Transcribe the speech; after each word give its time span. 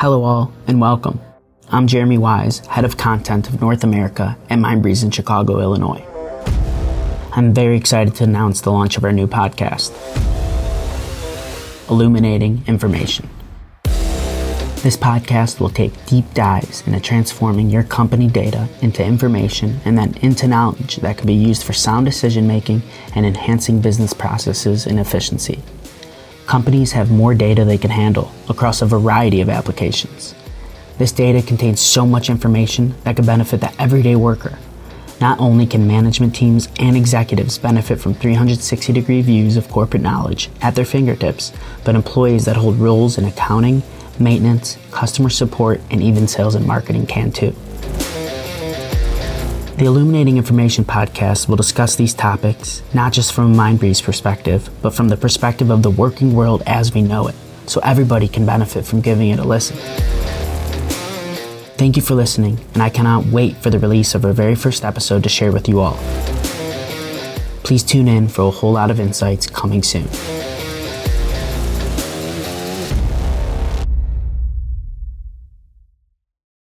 Hello, 0.00 0.24
all, 0.24 0.50
and 0.66 0.80
welcome. 0.80 1.20
I'm 1.68 1.86
Jeremy 1.86 2.16
Wise, 2.16 2.60
Head 2.68 2.86
of 2.86 2.96
Content 2.96 3.50
of 3.50 3.60
North 3.60 3.84
America 3.84 4.34
at 4.48 4.58
Mindbreeze 4.58 5.04
in 5.04 5.10
Chicago, 5.10 5.60
Illinois. 5.60 6.02
I'm 7.32 7.52
very 7.52 7.76
excited 7.76 8.14
to 8.14 8.24
announce 8.24 8.62
the 8.62 8.72
launch 8.72 8.96
of 8.96 9.04
our 9.04 9.12
new 9.12 9.26
podcast, 9.26 9.92
Illuminating 11.90 12.64
Information. 12.66 13.28
This 13.82 14.96
podcast 14.96 15.60
will 15.60 15.68
take 15.68 16.06
deep 16.06 16.32
dives 16.32 16.82
into 16.86 16.98
transforming 16.98 17.68
your 17.68 17.82
company 17.82 18.26
data 18.26 18.70
into 18.80 19.04
information 19.04 19.80
and 19.84 19.98
then 19.98 20.16
into 20.22 20.48
knowledge 20.48 20.96
that 20.96 21.18
can 21.18 21.26
be 21.26 21.34
used 21.34 21.62
for 21.62 21.74
sound 21.74 22.06
decision 22.06 22.46
making 22.46 22.80
and 23.14 23.26
enhancing 23.26 23.82
business 23.82 24.14
processes 24.14 24.86
and 24.86 24.98
efficiency. 24.98 25.62
Companies 26.50 26.90
have 26.90 27.12
more 27.12 27.32
data 27.32 27.64
they 27.64 27.78
can 27.78 27.92
handle 27.92 28.32
across 28.48 28.82
a 28.82 28.84
variety 28.84 29.40
of 29.40 29.48
applications. 29.48 30.34
This 30.98 31.12
data 31.12 31.46
contains 31.46 31.80
so 31.80 32.04
much 32.04 32.28
information 32.28 32.96
that 33.04 33.14
could 33.14 33.24
benefit 33.24 33.60
the 33.60 33.72
everyday 33.80 34.16
worker. 34.16 34.58
Not 35.20 35.38
only 35.38 35.64
can 35.64 35.86
management 35.86 36.34
teams 36.34 36.66
and 36.80 36.96
executives 36.96 37.56
benefit 37.56 38.00
from 38.00 38.14
360 38.14 38.92
degree 38.92 39.22
views 39.22 39.56
of 39.56 39.68
corporate 39.68 40.02
knowledge 40.02 40.50
at 40.60 40.74
their 40.74 40.84
fingertips, 40.84 41.52
but 41.84 41.94
employees 41.94 42.46
that 42.46 42.56
hold 42.56 42.80
roles 42.80 43.16
in 43.16 43.26
accounting, 43.26 43.84
maintenance, 44.18 44.76
customer 44.90 45.30
support, 45.30 45.80
and 45.92 46.02
even 46.02 46.26
sales 46.26 46.56
and 46.56 46.66
marketing 46.66 47.06
can 47.06 47.30
too. 47.30 47.54
The 49.80 49.86
Illuminating 49.86 50.36
Information 50.36 50.84
podcast 50.84 51.48
will 51.48 51.56
discuss 51.56 51.96
these 51.96 52.12
topics 52.12 52.82
not 52.92 53.14
just 53.14 53.32
from 53.32 53.54
a 53.54 53.56
Mindbreeze 53.56 54.02
perspective, 54.02 54.68
but 54.82 54.90
from 54.90 55.08
the 55.08 55.16
perspective 55.16 55.70
of 55.70 55.82
the 55.82 55.88
working 55.88 56.34
world 56.34 56.62
as 56.66 56.92
we 56.92 57.00
know 57.00 57.28
it, 57.28 57.34
so 57.64 57.80
everybody 57.80 58.28
can 58.28 58.44
benefit 58.44 58.84
from 58.84 59.00
giving 59.00 59.30
it 59.30 59.38
a 59.38 59.42
listen. 59.42 59.78
Thank 61.78 61.96
you 61.96 62.02
for 62.02 62.14
listening, 62.14 62.60
and 62.74 62.82
I 62.82 62.90
cannot 62.90 63.24
wait 63.28 63.56
for 63.56 63.70
the 63.70 63.78
release 63.78 64.14
of 64.14 64.22
our 64.26 64.34
very 64.34 64.54
first 64.54 64.84
episode 64.84 65.22
to 65.22 65.30
share 65.30 65.50
with 65.50 65.66
you 65.66 65.80
all. 65.80 65.96
Please 67.62 67.82
tune 67.82 68.06
in 68.06 68.28
for 68.28 68.48
a 68.48 68.50
whole 68.50 68.72
lot 68.72 68.90
of 68.90 69.00
insights 69.00 69.46
coming 69.46 69.82
soon. 69.82 70.08